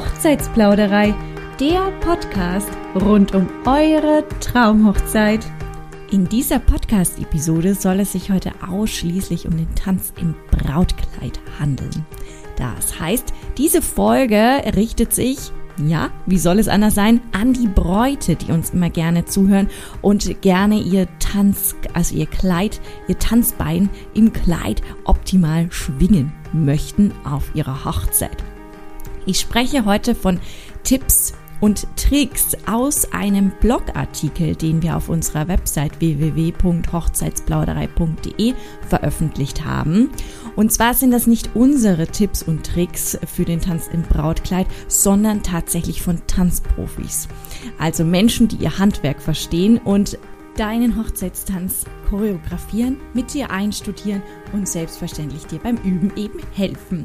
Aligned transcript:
Hochzeitsplauderei, 0.00 1.14
der 1.60 1.90
Podcast 2.00 2.70
rund 2.94 3.34
um 3.34 3.46
eure 3.66 4.24
Traumhochzeit. 4.40 5.44
In 6.10 6.26
dieser 6.26 6.58
Podcast-Episode 6.58 7.74
soll 7.74 8.00
es 8.00 8.12
sich 8.12 8.30
heute 8.30 8.50
ausschließlich 8.66 9.46
um 9.46 9.58
den 9.58 9.74
Tanz 9.74 10.14
im 10.18 10.34
Brautkleid 10.50 11.38
handeln. 11.58 12.06
Das 12.56 12.98
heißt, 12.98 13.34
diese 13.58 13.82
Folge 13.82 14.62
richtet 14.74 15.12
sich 15.12 15.52
ja, 15.86 16.10
wie 16.24 16.38
soll 16.38 16.58
es 16.58 16.68
anders 16.68 16.94
sein, 16.94 17.20
an 17.32 17.52
die 17.52 17.68
Bräute, 17.68 18.36
die 18.36 18.52
uns 18.52 18.70
immer 18.70 18.88
gerne 18.88 19.26
zuhören 19.26 19.68
und 20.00 20.40
gerne 20.40 20.78
ihr 20.78 21.08
Tanz, 21.18 21.74
also 21.92 22.14
ihr 22.14 22.26
Kleid, 22.26 22.80
ihr 23.06 23.18
Tanzbein 23.18 23.90
im 24.14 24.32
Kleid 24.32 24.80
optimal 25.04 25.70
schwingen 25.70 26.32
möchten 26.52 27.12
auf 27.24 27.54
ihrer 27.54 27.84
Hochzeit. 27.84 28.42
Ich 29.26 29.40
spreche 29.40 29.84
heute 29.84 30.14
von 30.14 30.40
Tipps 30.84 31.34
und 31.60 31.86
Tricks 31.96 32.56
aus 32.66 33.12
einem 33.12 33.52
Blogartikel, 33.60 34.56
den 34.56 34.82
wir 34.82 34.96
auf 34.96 35.08
unserer 35.08 35.46
Website 35.48 36.00
www.hochzeitsplauderei.de 36.00 38.54
veröffentlicht 38.88 39.64
haben. 39.64 40.10
Und 40.56 40.72
zwar 40.72 40.94
sind 40.94 41.10
das 41.10 41.26
nicht 41.26 41.50
unsere 41.54 42.06
Tipps 42.06 42.42
und 42.42 42.64
Tricks 42.66 43.18
für 43.26 43.44
den 43.44 43.60
Tanz 43.60 43.90
im 43.92 44.00
Brautkleid, 44.02 44.66
sondern 44.88 45.42
tatsächlich 45.42 46.00
von 46.02 46.22
Tanzprofis. 46.26 47.28
Also 47.78 48.04
Menschen, 48.04 48.48
die 48.48 48.56
ihr 48.56 48.78
Handwerk 48.78 49.20
verstehen 49.20 49.76
und 49.78 50.18
deinen 50.56 50.96
Hochzeitstanz 50.96 51.84
choreografieren, 52.08 52.96
mit 53.14 53.34
dir 53.34 53.50
einstudieren 53.50 54.22
und 54.52 54.68
selbstverständlich 54.68 55.46
dir 55.46 55.60
beim 55.60 55.76
Üben 55.76 56.10
eben 56.16 56.40
helfen. 56.54 57.04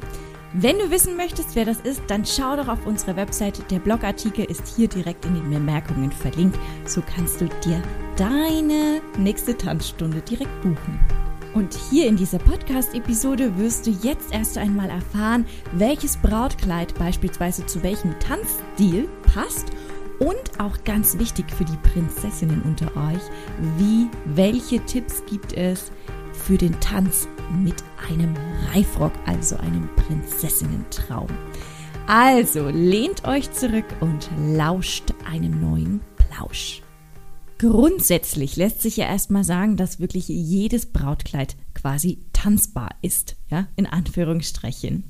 Wenn 0.58 0.80
du 0.80 0.90
wissen 0.90 1.18
möchtest, 1.18 1.54
wer 1.56 1.66
das 1.66 1.82
ist, 1.82 2.02
dann 2.08 2.26
schau 2.26 2.56
doch 2.56 2.70
auf 2.70 2.86
unsere 2.86 3.18
Webseite. 3.18 3.62
Der 3.64 3.80
Blogartikel 3.80 4.46
ist 4.46 4.66
hier 4.74 4.88
direkt 4.88 5.26
in 5.26 5.34
den 5.34 5.50
Bemerkungen 5.50 6.14
verlinkt. 6.14 6.58
So 6.86 7.02
kannst 7.02 7.42
du 7.42 7.50
dir 7.66 7.84
deine 8.16 9.02
nächste 9.18 9.58
Tanzstunde 9.58 10.22
direkt 10.22 10.62
buchen. 10.62 10.98
Und 11.54 11.78
hier 11.90 12.08
in 12.08 12.16
dieser 12.16 12.38
Podcast-Episode 12.38 13.58
wirst 13.58 13.86
du 13.86 13.92
jetzt 14.02 14.34
erst 14.34 14.58
einmal 14.58 14.90
erfahren, 14.90 15.46
welches 15.74 16.16
Brautkleid 16.16 16.98
beispielsweise 16.98 17.66
zu 17.66 17.84
welchem 17.84 18.18
Tanzstil 18.20 19.10
passt 19.34 19.66
und 20.20 20.60
auch 20.60 20.82
ganz 20.86 21.20
wichtig 21.20 21.52
für 21.52 21.66
die 21.66 21.78
Prinzessinnen 21.92 22.62
unter 22.62 22.88
euch, 22.96 23.22
wie, 23.78 24.08
welche 24.24 24.80
Tipps 24.86 25.22
gibt 25.26 25.52
es 25.52 25.92
für 26.44 26.58
den 26.58 26.80
Tanz 26.80 27.28
mit 27.64 27.84
einem 28.10 28.34
Reifrock, 28.72 29.14
also 29.26 29.56
einem 29.58 29.90
Prinzessinnentraum. 29.96 31.30
Also 32.08 32.70
lehnt 32.70 33.28
euch 33.28 33.52
zurück 33.52 33.86
und 34.00 34.30
lauscht 34.38 35.14
einem 35.30 35.60
neuen 35.60 36.02
Plausch. 36.18 36.82
Grundsätzlich 37.58 38.58
lässt 38.58 38.82
sich 38.82 38.98
ja 38.98 39.06
erstmal 39.06 39.44
sagen, 39.44 39.78
dass 39.78 40.00
wirklich 40.00 40.28
jedes 40.28 40.88
Brautkleid 40.88 41.56
quasi 41.74 42.20
tanzbar 42.34 42.90
ist, 43.02 43.38
ja, 43.50 43.68
in 43.76 43.86
Anführungsstrichen. 43.86 45.06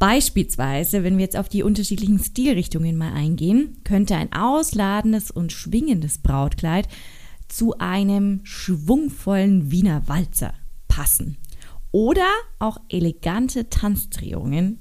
Beispielsweise, 0.00 1.04
wenn 1.04 1.18
wir 1.18 1.24
jetzt 1.24 1.36
auf 1.36 1.50
die 1.50 1.62
unterschiedlichen 1.62 2.18
Stilrichtungen 2.18 2.96
mal 2.96 3.12
eingehen, 3.12 3.76
könnte 3.84 4.16
ein 4.16 4.32
ausladendes 4.32 5.30
und 5.30 5.52
schwingendes 5.52 6.18
Brautkleid 6.18 6.88
zu 7.50 7.78
einem 7.78 8.40
schwungvollen 8.44 9.70
Wiener 9.70 10.08
Walzer 10.08 10.54
passen. 10.88 11.36
Oder 11.92 12.28
auch 12.58 12.78
elegante 12.88 13.68
Tanzdrehungen 13.68 14.78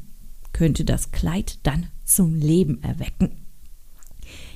könnte 0.53 0.85
das 0.85 1.11
Kleid 1.11 1.59
dann 1.63 1.87
zum 2.05 2.35
Leben 2.35 2.81
erwecken. 2.83 3.31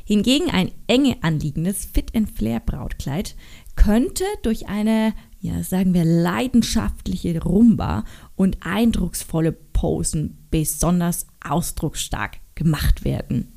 Hingegen 0.05 0.49
ein 0.49 0.71
enge 0.87 1.23
anliegendes 1.23 1.85
Fit 1.85 2.13
and 2.15 2.29
Flair 2.29 2.59
Brautkleid 2.59 3.35
könnte 3.75 4.25
durch 4.43 4.67
eine, 4.67 5.13
ja, 5.39 5.63
sagen 5.63 5.93
wir, 5.93 6.03
leidenschaftliche 6.03 7.41
Rumba 7.41 8.03
und 8.35 8.57
eindrucksvolle 8.61 9.53
Posen 9.53 10.45
besonders 10.51 11.25
ausdrucksstark 11.43 12.39
gemacht 12.53 13.05
werden. 13.05 13.53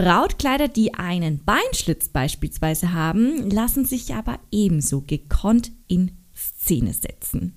Brautkleider, 0.00 0.68
die 0.68 0.94
einen 0.94 1.44
Beinschlitz 1.44 2.08
beispielsweise 2.08 2.94
haben, 2.94 3.50
lassen 3.50 3.84
sich 3.84 4.14
aber 4.14 4.38
ebenso 4.50 5.02
gekonnt 5.02 5.72
in 5.88 6.12
Szene 6.34 6.94
setzen. 6.94 7.54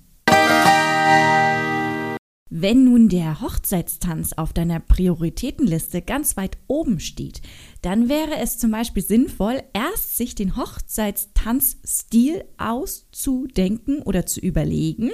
Wenn 2.50 2.84
nun 2.84 3.08
der 3.08 3.40
Hochzeitstanz 3.40 4.34
auf 4.34 4.52
deiner 4.52 4.78
Prioritätenliste 4.78 6.02
ganz 6.02 6.36
weit 6.36 6.58
oben 6.66 7.00
steht, 7.00 7.40
dann 7.80 8.10
wäre 8.10 8.36
es 8.36 8.58
zum 8.58 8.72
Beispiel 8.72 9.02
sinnvoll, 9.02 9.62
erst 9.72 10.18
sich 10.18 10.34
den 10.34 10.58
Hochzeitstanzstil 10.58 12.44
auszudenken 12.58 14.02
oder 14.02 14.26
zu 14.26 14.40
überlegen 14.40 15.12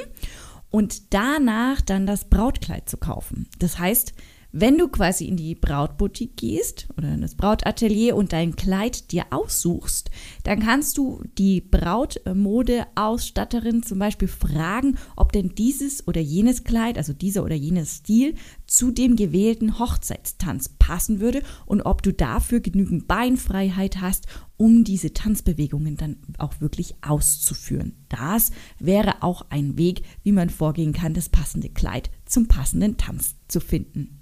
und 0.68 1.14
danach 1.14 1.80
dann 1.80 2.08
das 2.08 2.24
Brautkleid 2.24 2.88
zu 2.88 2.96
kaufen. 2.96 3.48
Das 3.60 3.78
heißt, 3.78 4.14
wenn 4.52 4.78
du 4.78 4.88
quasi 4.88 5.26
in 5.26 5.36
die 5.36 5.54
Brautboutique 5.54 6.36
gehst 6.36 6.88
oder 6.96 7.14
in 7.14 7.20
das 7.20 7.36
Brautatelier 7.36 8.16
und 8.16 8.32
dein 8.32 8.56
Kleid 8.56 9.12
dir 9.12 9.26
aussuchst, 9.30 10.10
dann 10.44 10.60
kannst 10.60 10.96
du 10.98 11.22
die 11.38 11.60
Brautmodeausstatterin 11.60 13.82
zum 13.82 13.98
Beispiel 13.98 14.28
fragen, 14.28 14.96
ob 15.16 15.32
denn 15.32 15.54
dieses 15.54 16.06
oder 16.08 16.20
jenes 16.20 16.64
Kleid, 16.64 16.98
also 16.98 17.12
dieser 17.12 17.44
oder 17.44 17.54
jenes 17.54 17.96
Stil, 17.96 18.34
zu 18.66 18.90
dem 18.90 19.16
gewählten 19.16 19.78
Hochzeitstanz 19.78 20.70
passen 20.78 21.20
würde 21.20 21.42
und 21.66 21.82
ob 21.82 22.02
du 22.02 22.12
dafür 22.12 22.60
genügend 22.60 23.06
Beinfreiheit 23.08 24.00
hast, 24.00 24.26
um 24.56 24.84
diese 24.84 25.12
Tanzbewegungen 25.14 25.96
dann 25.96 26.16
auch 26.38 26.60
wirklich 26.60 26.94
auszuführen. 27.00 27.94
Das 28.10 28.50
wäre 28.78 29.22
auch 29.22 29.46
ein 29.48 29.78
Weg, 29.78 30.02
wie 30.22 30.32
man 30.32 30.50
vorgehen 30.50 30.92
kann, 30.92 31.14
das 31.14 31.30
passende 31.30 31.70
Kleid 31.70 32.10
zum 32.26 32.46
passenden 32.46 32.96
Tanz 32.96 33.34
zu 33.48 33.58
finden. 33.58 34.19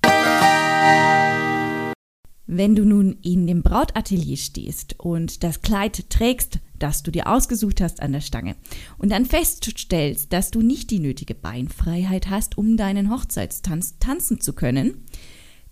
Wenn 2.50 2.74
du 2.74 2.84
nun 2.84 3.18
in 3.22 3.46
dem 3.46 3.62
Brautatelier 3.62 4.36
stehst 4.36 4.98
und 4.98 5.44
das 5.44 5.62
Kleid 5.62 6.10
trägst, 6.10 6.58
das 6.78 7.02
du 7.02 7.10
dir 7.10 7.28
ausgesucht 7.28 7.80
hast 7.80 8.00
an 8.00 8.12
der 8.12 8.20
Stange 8.20 8.56
und 8.96 9.12
dann 9.12 9.26
feststellst, 9.26 10.32
dass 10.32 10.50
du 10.50 10.62
nicht 10.62 10.90
die 10.90 10.98
nötige 10.98 11.34
Beinfreiheit 11.34 12.30
hast, 12.30 12.58
um 12.58 12.76
deinen 12.76 13.10
Hochzeitstanz 13.10 13.98
tanzen 14.00 14.40
zu 14.40 14.54
können, 14.54 15.04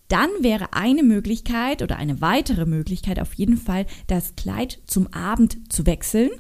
dann 0.09 0.29
wäre 0.41 0.75
eine 0.75 1.03
Möglichkeit 1.03 1.83
oder 1.83 1.97
eine 1.97 2.21
weitere 2.21 2.67
Möglichkeit 2.67 3.19
auf 3.19 3.35
jeden 3.35 3.57
Fall, 3.57 3.87
das 4.07 4.37
Kleid 4.37 4.79
zum 4.87 5.07
Abend 5.13 5.73
zu 5.73 5.87
wechseln. 5.87 6.31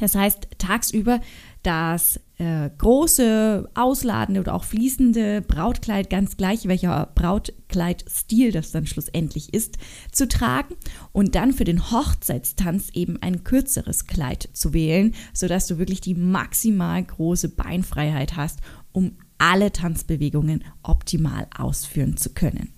Das 0.00 0.14
heißt, 0.14 0.48
tagsüber 0.58 1.20
das 1.62 2.20
äh, 2.38 2.70
große, 2.78 3.68
ausladende 3.74 4.40
oder 4.40 4.54
auch 4.54 4.64
fließende 4.64 5.42
Brautkleid, 5.42 6.10
ganz 6.10 6.36
gleich 6.36 6.68
welcher 6.68 7.10
Brautkleidstil 7.14 8.52
das 8.52 8.70
dann 8.70 8.86
schlussendlich 8.86 9.52
ist, 9.52 9.78
zu 10.12 10.28
tragen 10.28 10.74
und 11.12 11.34
dann 11.34 11.52
für 11.52 11.64
den 11.64 11.90
Hochzeitstanz 11.90 12.90
eben 12.92 13.20
ein 13.20 13.42
kürzeres 13.42 14.06
Kleid 14.06 14.48
zu 14.52 14.74
wählen, 14.74 15.14
sodass 15.32 15.66
du 15.66 15.78
wirklich 15.78 16.00
die 16.00 16.14
maximal 16.14 17.02
große 17.02 17.48
Beinfreiheit 17.48 18.36
hast, 18.36 18.60
um 18.92 19.16
alle 19.38 19.72
Tanzbewegungen 19.72 20.64
optimal 20.82 21.46
ausführen 21.56 22.16
zu 22.16 22.30
können. 22.30 22.75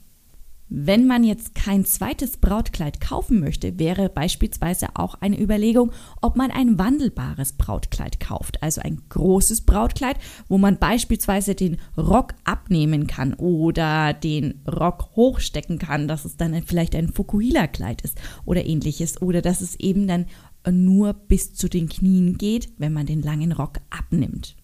Wenn 0.70 1.06
man 1.06 1.24
jetzt 1.24 1.54
kein 1.54 1.86
zweites 1.86 2.36
Brautkleid 2.36 3.00
kaufen 3.00 3.40
möchte, 3.40 3.78
wäre 3.78 4.10
beispielsweise 4.10 4.88
auch 4.94 5.14
eine 5.14 5.40
Überlegung, 5.40 5.92
ob 6.20 6.36
man 6.36 6.50
ein 6.50 6.78
wandelbares 6.78 7.54
Brautkleid 7.54 8.20
kauft. 8.20 8.62
Also 8.62 8.82
ein 8.82 9.00
großes 9.08 9.62
Brautkleid, 9.62 10.18
wo 10.48 10.58
man 10.58 10.78
beispielsweise 10.78 11.54
den 11.54 11.78
Rock 11.96 12.34
abnehmen 12.44 13.06
kann 13.06 13.32
oder 13.34 14.12
den 14.12 14.60
Rock 14.66 15.16
hochstecken 15.16 15.78
kann, 15.78 16.06
dass 16.06 16.26
es 16.26 16.36
dann 16.36 16.62
vielleicht 16.62 16.94
ein 16.94 17.08
Fukuhila-Kleid 17.08 18.02
ist 18.02 18.18
oder 18.44 18.66
ähnliches. 18.66 19.22
Oder 19.22 19.40
dass 19.40 19.62
es 19.62 19.74
eben 19.76 20.06
dann 20.06 20.26
nur 20.70 21.14
bis 21.14 21.54
zu 21.54 21.68
den 21.68 21.88
Knien 21.88 22.36
geht, 22.36 22.68
wenn 22.76 22.92
man 22.92 23.06
den 23.06 23.22
langen 23.22 23.52
Rock 23.52 23.78
abnimmt. 23.88 24.54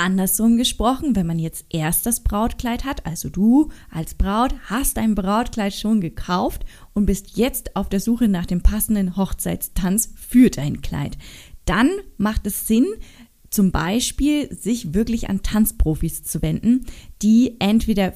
Andersrum 0.00 0.56
gesprochen, 0.56 1.14
wenn 1.14 1.26
man 1.26 1.38
jetzt 1.38 1.66
erst 1.68 2.06
das 2.06 2.24
Brautkleid 2.24 2.84
hat, 2.84 3.04
also 3.04 3.28
du 3.28 3.68
als 3.90 4.14
Braut 4.14 4.54
hast 4.64 4.96
dein 4.96 5.14
Brautkleid 5.14 5.74
schon 5.74 6.00
gekauft 6.00 6.64
und 6.94 7.04
bist 7.04 7.36
jetzt 7.36 7.76
auf 7.76 7.90
der 7.90 8.00
Suche 8.00 8.26
nach 8.26 8.46
dem 8.46 8.62
passenden 8.62 9.18
Hochzeitstanz 9.18 10.12
für 10.16 10.48
dein 10.48 10.80
Kleid, 10.80 11.18
dann 11.66 11.90
macht 12.16 12.46
es 12.46 12.66
Sinn, 12.66 12.86
zum 13.50 13.72
Beispiel 13.72 14.54
sich 14.54 14.94
wirklich 14.94 15.28
an 15.28 15.42
Tanzprofis 15.42 16.22
zu 16.22 16.40
wenden, 16.40 16.86
die 17.20 17.56
entweder 17.58 18.14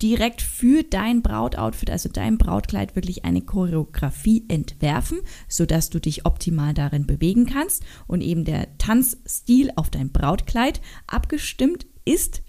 direkt 0.00 0.42
für 0.42 0.84
dein 0.84 1.22
Brautoutfit, 1.22 1.90
also 1.90 2.08
dein 2.08 2.38
Brautkleid, 2.38 2.94
wirklich 2.94 3.24
eine 3.24 3.42
Choreografie 3.42 4.44
entwerfen, 4.48 5.18
sodass 5.48 5.90
du 5.90 6.00
dich 6.00 6.24
optimal 6.24 6.72
darin 6.72 7.06
bewegen 7.06 7.46
kannst 7.46 7.82
und 8.06 8.20
eben 8.20 8.44
der 8.44 8.78
Tanzstil 8.78 9.72
auf 9.74 9.90
dein 9.90 10.10
Brautkleid 10.10 10.80
abgestimmt 11.08 11.86
ist. 12.04 12.42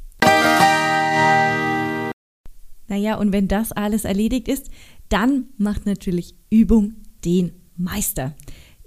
Naja, 2.90 3.16
und 3.16 3.34
wenn 3.34 3.48
das 3.48 3.72
alles 3.72 4.06
erledigt 4.06 4.48
ist, 4.48 4.70
dann 5.10 5.46
macht 5.58 5.86
natürlich 5.86 6.36
Übung 6.50 6.96
den 7.26 7.52
Meister. 7.76 8.36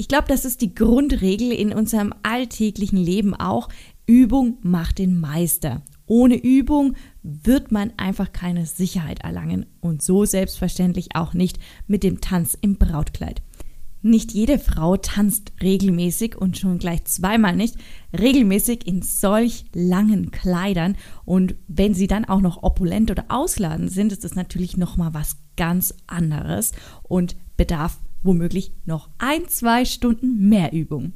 Ich 0.00 0.08
glaube, 0.08 0.28
das 0.28 0.46
ist 0.46 0.62
die 0.62 0.74
Grundregel 0.74 1.52
in 1.52 1.74
unserem 1.74 2.14
alltäglichen 2.22 2.96
Leben 2.96 3.34
auch. 3.34 3.68
Übung 4.06 4.56
macht 4.62 4.96
den 4.96 5.20
Meister. 5.20 5.82
Ohne 6.06 6.36
Übung 6.36 6.94
wird 7.22 7.70
man 7.70 7.92
einfach 7.98 8.32
keine 8.32 8.64
Sicherheit 8.64 9.20
erlangen 9.20 9.66
und 9.80 10.00
so 10.00 10.24
selbstverständlich 10.24 11.16
auch 11.16 11.34
nicht 11.34 11.58
mit 11.86 12.02
dem 12.02 12.22
Tanz 12.22 12.56
im 12.58 12.78
Brautkleid. 12.78 13.42
Nicht 14.00 14.32
jede 14.32 14.58
Frau 14.58 14.96
tanzt 14.96 15.52
regelmäßig 15.62 16.34
und 16.34 16.56
schon 16.56 16.78
gleich 16.78 17.04
zweimal 17.04 17.54
nicht 17.54 17.76
regelmäßig 18.18 18.86
in 18.86 19.02
solch 19.02 19.66
langen 19.74 20.30
Kleidern 20.30 20.96
und 21.26 21.56
wenn 21.68 21.92
sie 21.92 22.06
dann 22.06 22.24
auch 22.24 22.40
noch 22.40 22.62
opulent 22.62 23.10
oder 23.10 23.26
ausladend 23.28 23.92
sind, 23.92 24.12
ist 24.12 24.24
das 24.24 24.34
natürlich 24.34 24.78
noch 24.78 24.96
mal 24.96 25.12
was 25.12 25.36
ganz 25.58 25.94
anderes 26.06 26.72
und 27.02 27.36
bedarf 27.58 27.98
womöglich 28.22 28.72
noch 28.84 29.10
ein, 29.18 29.48
zwei 29.48 29.84
Stunden 29.84 30.48
mehr 30.48 30.72
Übung. 30.72 31.12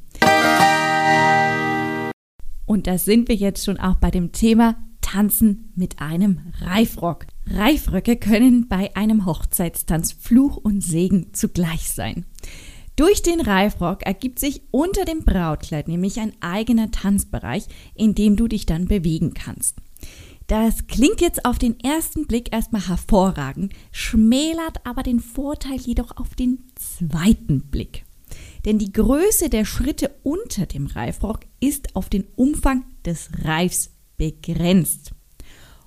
Und 2.67 2.87
da 2.87 2.99
sind 2.99 3.29
wir 3.29 3.37
jetzt 3.37 3.65
schon 3.65 3.79
auch 3.79 3.97
bei 3.97 4.11
dem 4.11 4.33
Thema 4.33 4.77
Tanzen 5.01 5.73
mit 5.77 6.01
einem 6.01 6.41
Reifrock. 6.61 7.27
Reifröcke 7.47 8.17
können 8.17 8.69
bei 8.69 8.97
einem 8.97 9.27
Hochzeitstanz 9.27 10.13
Fluch 10.13 10.57
und 10.57 10.83
Segen 10.83 11.35
zugleich 11.35 11.91
sein. 11.91 12.25
Durch 12.97 13.23
den 13.23 13.41
Reifrock 13.41 14.05
ergibt 14.05 14.39
sich 14.39 14.63
unter 14.71 15.05
dem 15.05 15.25
Brautkleid 15.25 15.89
nämlich 15.89 16.21
ein 16.21 16.33
eigener 16.41 16.91
Tanzbereich, 16.91 17.67
in 17.95 18.15
dem 18.15 18.37
du 18.37 18.49
dich 18.49 18.67
dann 18.67 18.87
bewegen 18.87 19.35
kannst. 19.35 19.77
Das 20.47 20.87
klingt 20.87 21.21
jetzt 21.23 21.47
auf 21.47 21.59
den 21.59 21.81
ersten 21.81 22.27
Blick 22.27 22.53
erstmal 22.53 22.87
hervorragend, 22.87 23.73
schmälert 23.93 24.85
aber 24.85 25.03
den 25.03 25.21
Vorteil 25.21 25.77
jedoch 25.77 26.17
auf 26.17 26.35
den 26.35 26.65
zweiten 26.75 27.63
Blick. 27.71 28.05
Denn 28.65 28.79
die 28.79 28.93
Größe 28.93 29.49
der 29.49 29.65
Schritte 29.65 30.15
unter 30.23 30.67
dem 30.67 30.87
Reifrock 30.87 31.41
ist 31.61 31.97
auf 31.97 32.09
den 32.09 32.25
Umfang 32.37 32.85
des 33.05 33.31
Reifs 33.43 33.91
begrenzt. 34.17 35.13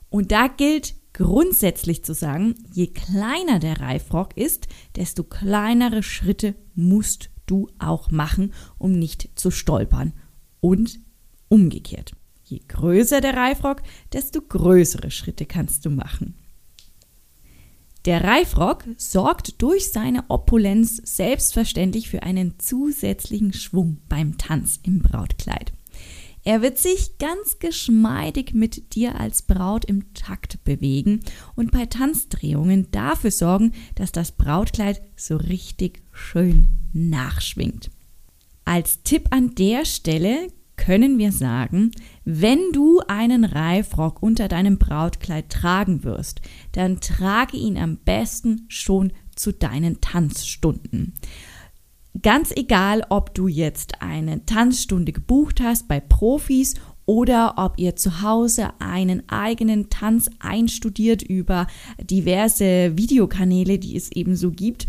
Und 0.09 0.31
da 0.31 0.47
gilt 0.47 0.95
grundsätzlich 1.13 2.03
zu 2.03 2.13
sagen, 2.13 2.55
je 2.73 2.87
kleiner 2.87 3.59
der 3.59 3.79
Reifrock 3.79 4.37
ist, 4.37 4.67
desto 4.95 5.23
kleinere 5.23 6.03
Schritte 6.03 6.55
musst 6.75 7.29
du 7.45 7.69
auch 7.79 8.11
machen, 8.11 8.53
um 8.77 8.91
nicht 8.91 9.29
zu 9.35 9.51
stolpern. 9.51 10.13
Und 10.59 10.99
umgekehrt. 11.49 12.13
Je 12.47 12.61
größer 12.65 13.19
der 13.19 13.35
Reifrock, 13.35 13.81
desto 14.13 14.41
größere 14.41 15.11
Schritte 15.11 15.45
kannst 15.45 15.85
du 15.85 15.89
machen. 15.89 16.35
Der 18.05 18.23
Reifrock 18.23 18.85
sorgt 18.95 19.61
durch 19.61 19.91
seine 19.91 20.23
Opulenz 20.29 21.01
selbstverständlich 21.03 22.09
für 22.09 22.23
einen 22.23 22.57
zusätzlichen 22.57 23.51
Schwung 23.51 23.97
beim 24.07 24.37
Tanz 24.37 24.79
im 24.83 24.99
Brautkleid. 24.99 25.73
Er 26.45 26.61
wird 26.61 26.77
sich 26.77 27.17
ganz 27.17 27.59
geschmeidig 27.59 28.53
mit 28.53 28.95
dir 28.95 29.19
als 29.19 29.41
Braut 29.41 29.83
im 29.83 30.13
Takt 30.13 30.63
bewegen 30.63 31.19
und 31.57 31.71
bei 31.71 31.85
Tanzdrehungen 31.85 32.89
dafür 32.91 33.31
sorgen, 33.31 33.73
dass 33.95 34.13
das 34.13 34.31
Brautkleid 34.31 35.01
so 35.17 35.35
richtig 35.35 36.01
schön 36.13 36.69
nachschwingt. 36.93 37.89
Als 38.63 39.03
Tipp 39.03 39.27
an 39.31 39.55
der 39.55 39.83
Stelle 39.83 40.47
können 40.87 41.17
wir 41.17 41.33
sagen, 41.33 41.91
wenn 42.23 42.71
du 42.71 43.01
einen 43.09 43.43
Reifrock 43.43 44.23
unter 44.23 44.47
deinem 44.47 44.77
Brautkleid 44.77 45.49
tragen 45.49 46.05
wirst, 46.05 46.39
dann 46.71 47.01
trage 47.01 47.57
ihn 47.57 47.77
am 47.77 47.97
besten 47.97 48.63
schon 48.69 49.11
zu 49.35 49.51
deinen 49.51 49.99
Tanzstunden. 49.99 51.15
Ganz 52.21 52.53
egal, 52.55 53.05
ob 53.09 53.35
du 53.35 53.49
jetzt 53.49 54.01
eine 54.01 54.45
Tanzstunde 54.45 55.11
gebucht 55.11 55.59
hast 55.59 55.89
bei 55.89 55.99
Profis 55.99 56.75
oder 57.05 57.55
ob 57.57 57.77
ihr 57.79 57.97
zu 57.97 58.21
Hause 58.21 58.69
einen 58.79 59.27
eigenen 59.27 59.89
Tanz 59.89 60.29
einstudiert 60.39 61.21
über 61.21 61.67
diverse 61.99 62.97
Videokanäle, 62.97 63.77
die 63.77 63.97
es 63.97 64.09
eben 64.13 64.37
so 64.37 64.51
gibt. 64.51 64.87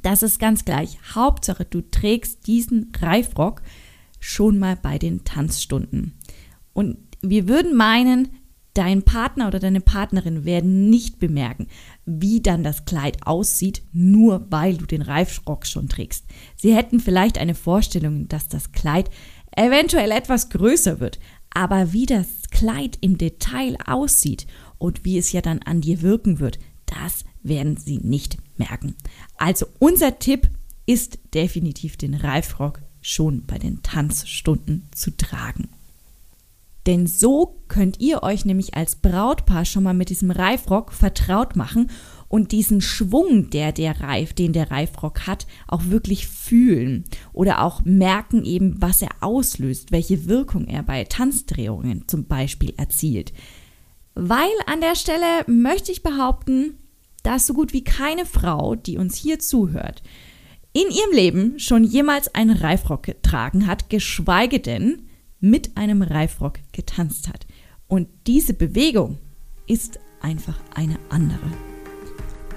Das 0.00 0.22
ist 0.22 0.38
ganz 0.38 0.64
gleich. 0.64 0.98
Hauptsache, 1.14 1.66
du 1.66 1.82
trägst 1.82 2.46
diesen 2.46 2.90
Reifrock 2.98 3.60
schon 4.20 4.58
mal 4.58 4.76
bei 4.76 4.98
den 4.98 5.24
Tanzstunden. 5.24 6.12
Und 6.72 6.98
wir 7.22 7.48
würden 7.48 7.76
meinen, 7.76 8.28
dein 8.74 9.02
Partner 9.02 9.48
oder 9.48 9.58
deine 9.58 9.80
Partnerin 9.80 10.44
werden 10.44 10.88
nicht 10.90 11.18
bemerken, 11.18 11.66
wie 12.04 12.40
dann 12.40 12.62
das 12.62 12.84
Kleid 12.84 13.26
aussieht, 13.26 13.82
nur 13.92 14.46
weil 14.50 14.76
du 14.76 14.86
den 14.86 15.02
Reifrock 15.02 15.66
schon 15.66 15.88
trägst. 15.88 16.26
Sie 16.56 16.74
hätten 16.74 17.00
vielleicht 17.00 17.38
eine 17.38 17.54
Vorstellung, 17.54 18.28
dass 18.28 18.48
das 18.48 18.72
Kleid 18.72 19.10
eventuell 19.56 20.12
etwas 20.12 20.50
größer 20.50 21.00
wird, 21.00 21.18
aber 21.50 21.92
wie 21.92 22.06
das 22.06 22.28
Kleid 22.50 22.98
im 23.00 23.18
Detail 23.18 23.76
aussieht 23.84 24.46
und 24.78 25.04
wie 25.04 25.18
es 25.18 25.32
ja 25.32 25.40
dann 25.40 25.60
an 25.62 25.80
dir 25.80 26.02
wirken 26.02 26.38
wird, 26.38 26.58
das 26.86 27.24
werden 27.42 27.76
sie 27.76 27.98
nicht 27.98 28.38
merken. 28.56 28.94
Also 29.36 29.66
unser 29.78 30.18
Tipp 30.18 30.48
ist 30.86 31.18
definitiv 31.34 31.96
den 31.96 32.14
Reifrock 32.14 32.82
schon 33.00 33.44
bei 33.46 33.58
den 33.58 33.82
Tanzstunden 33.82 34.88
zu 34.92 35.16
tragen. 35.16 35.68
Denn 36.86 37.06
so 37.06 37.60
könnt 37.68 38.00
ihr 38.00 38.22
euch 38.22 38.44
nämlich 38.44 38.74
als 38.74 38.96
Brautpaar 38.96 39.64
schon 39.64 39.82
mal 39.82 39.94
mit 39.94 40.08
diesem 40.08 40.30
Reifrock 40.30 40.92
vertraut 40.92 41.54
machen 41.54 41.90
und 42.28 42.52
diesen 42.52 42.80
Schwung, 42.80 43.50
der 43.50 43.72
der 43.72 44.00
Reif, 44.00 44.32
den 44.32 44.52
der 44.52 44.70
Reifrock 44.70 45.26
hat, 45.26 45.46
auch 45.68 45.84
wirklich 45.86 46.26
fühlen 46.26 47.04
oder 47.32 47.62
auch 47.62 47.84
merken 47.84 48.44
eben, 48.44 48.80
was 48.80 49.02
er 49.02 49.10
auslöst, 49.20 49.92
welche 49.92 50.26
Wirkung 50.26 50.66
er 50.68 50.82
bei 50.82 51.04
Tanzdrehungen 51.04 52.08
zum 52.08 52.24
Beispiel 52.26 52.72
erzielt. 52.76 53.32
Weil 54.14 54.50
an 54.66 54.80
der 54.80 54.96
Stelle 54.96 55.44
möchte 55.46 55.92
ich 55.92 56.02
behaupten, 56.02 56.74
dass 57.22 57.46
so 57.46 57.52
gut 57.52 57.72
wie 57.72 57.84
keine 57.84 58.24
Frau, 58.24 58.74
die 58.74 58.96
uns 58.96 59.16
hier 59.16 59.38
zuhört, 59.38 60.02
in 60.72 60.88
ihrem 60.90 61.12
Leben 61.12 61.58
schon 61.58 61.84
jemals 61.84 62.34
einen 62.34 62.56
Reifrock 62.56 63.02
getragen 63.02 63.66
hat, 63.66 63.90
geschweige 63.90 64.60
denn 64.60 65.02
mit 65.40 65.76
einem 65.76 66.02
Reifrock 66.02 66.58
getanzt 66.72 67.28
hat. 67.28 67.46
Und 67.88 68.08
diese 68.26 68.54
Bewegung 68.54 69.18
ist 69.66 69.98
einfach 70.20 70.58
eine 70.74 70.98
andere. 71.08 71.38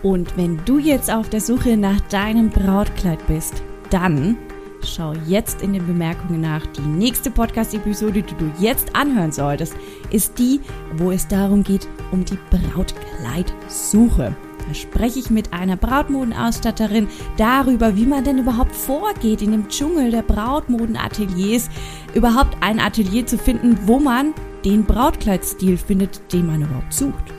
Und 0.04 0.36
wenn 0.38 0.64
du 0.66 0.80
jetzt 0.80 1.10
auf 1.10 1.30
der 1.30 1.42
Suche 1.42 1.78
nach 1.78 2.00
deinem 2.02 2.50
Brautkleid 2.50 3.26
bist, 3.26 3.64
dann 3.90 4.38
schau 4.84 5.14
jetzt 5.28 5.62
in 5.62 5.74
den 5.74 5.88
Bemerkungen 5.88 6.42
nach. 6.42 6.66
Die 6.68 6.82
nächste 6.82 7.32
Podcast-Episode, 7.32 8.22
die 8.22 8.36
du 8.36 8.52
jetzt 8.60 8.96
anhören 8.96 9.32
solltest, 9.32 9.74
ist 10.12 10.38
die, 10.38 10.60
wo 10.98 11.12
es 11.12 11.28
darum 11.28 11.64
geht, 11.64 11.88
um 12.12 12.26
die 12.26 12.38
Brautkleidsuche. 12.50 14.36
Da 14.68 14.74
spreche 14.74 15.20
ich 15.20 15.30
mit 15.30 15.54
einer 15.54 15.76
Brautmodenausstatterin 15.76 17.08
darüber, 17.38 17.96
wie 17.96 18.06
man 18.06 18.24
denn 18.24 18.38
überhaupt 18.38 18.76
vorgeht 18.76 19.42
in 19.42 19.52
dem 19.52 19.68
Dschungel 19.68 20.12
der 20.12 20.22
Brautmodenateliers, 20.22 21.70
überhaupt 22.14 22.58
ein 22.62 22.80
Atelier 22.80 23.26
zu 23.26 23.38
finden, 23.38 23.78
wo 23.86 24.00
man 24.00 24.34
den 24.66 24.86
Brautkleidstil 24.86 25.78
findet, 25.78 26.32
den 26.32 26.48
man 26.48 26.62
überhaupt 26.62 26.94
sucht. 26.94 27.34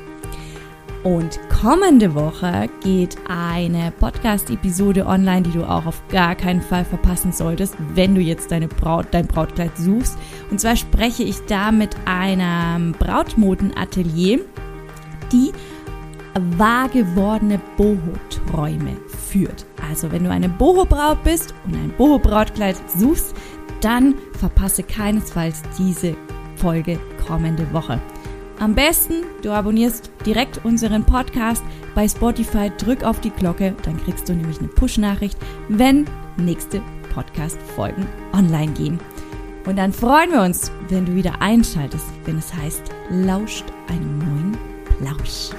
Und 1.04 1.38
kommende 1.50 2.14
Woche 2.14 2.70
geht 2.82 3.18
eine 3.28 3.92
Podcast-Episode 4.00 5.04
online, 5.04 5.42
die 5.42 5.50
du 5.50 5.62
auch 5.64 5.84
auf 5.84 6.02
gar 6.08 6.34
keinen 6.34 6.62
Fall 6.62 6.86
verpassen 6.86 7.30
solltest, 7.30 7.76
wenn 7.94 8.14
du 8.14 8.22
jetzt 8.22 8.50
deine 8.50 8.68
Braut, 8.68 9.08
dein 9.10 9.26
Brautkleid 9.26 9.76
suchst. 9.76 10.16
Und 10.50 10.62
zwar 10.62 10.76
spreche 10.76 11.22
ich 11.22 11.44
da 11.44 11.72
mit 11.72 11.94
einem 12.06 12.92
Brautmodenatelier, 12.92 14.40
die 15.30 15.52
wahr 16.56 16.88
gewordene 16.88 17.60
Boho-Träume 17.76 18.96
führt. 19.28 19.66
Also 19.90 20.10
wenn 20.10 20.24
du 20.24 20.30
eine 20.30 20.48
Boho-Braut 20.48 21.22
bist 21.24 21.54
und 21.66 21.74
ein 21.74 21.92
Boho-Brautkleid 21.96 22.76
suchst, 22.96 23.34
dann 23.80 24.14
verpasse 24.38 24.82
keinesfalls 24.82 25.62
diese 25.78 26.16
Folge 26.56 26.98
kommende 27.26 27.70
Woche. 27.72 28.00
Am 28.58 28.74
besten, 28.74 29.24
du 29.42 29.50
abonnierst 29.50 30.10
direkt 30.24 30.64
unseren 30.64 31.04
Podcast 31.04 31.62
bei 31.94 32.08
Spotify, 32.08 32.70
drück 32.78 33.02
auf 33.02 33.20
die 33.20 33.30
Glocke, 33.30 33.74
dann 33.82 34.02
kriegst 34.02 34.28
du 34.28 34.32
nämlich 34.32 34.58
eine 34.58 34.68
Push-Nachricht, 34.68 35.36
wenn 35.68 36.06
nächste 36.36 36.80
Podcast-Folgen 37.12 38.06
online 38.32 38.72
gehen. 38.72 39.00
Und 39.66 39.76
dann 39.76 39.92
freuen 39.92 40.30
wir 40.30 40.42
uns, 40.42 40.70
wenn 40.88 41.06
du 41.06 41.14
wieder 41.14 41.40
einschaltest, 41.40 42.06
wenn 42.24 42.38
es 42.38 42.54
heißt, 42.54 42.90
lauscht 43.10 43.64
einem 43.88 44.18
neuen 44.18 44.58
Plausch. 44.98 45.50